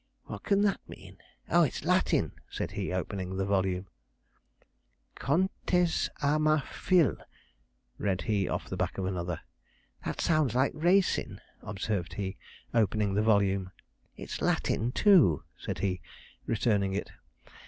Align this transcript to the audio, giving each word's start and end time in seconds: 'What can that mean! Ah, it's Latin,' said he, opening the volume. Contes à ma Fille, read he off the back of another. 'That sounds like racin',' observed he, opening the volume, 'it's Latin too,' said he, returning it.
'What 0.23 0.43
can 0.45 0.63
that 0.63 0.79
mean! 0.89 1.19
Ah, 1.47 1.61
it's 1.61 1.85
Latin,' 1.85 2.31
said 2.49 2.71
he, 2.71 2.91
opening 2.91 3.37
the 3.37 3.45
volume. 3.45 3.85
Contes 5.13 6.09
à 6.23 6.41
ma 6.41 6.59
Fille, 6.61 7.17
read 7.99 8.23
he 8.23 8.49
off 8.49 8.67
the 8.67 8.75
back 8.75 8.97
of 8.97 9.05
another. 9.05 9.41
'That 10.03 10.19
sounds 10.19 10.55
like 10.55 10.71
racin',' 10.73 11.39
observed 11.61 12.13
he, 12.15 12.35
opening 12.73 13.13
the 13.13 13.21
volume, 13.21 13.69
'it's 14.17 14.41
Latin 14.41 14.91
too,' 14.91 15.43
said 15.55 15.77
he, 15.77 16.01
returning 16.47 16.95
it. 16.95 17.11